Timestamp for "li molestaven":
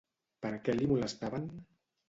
0.79-1.47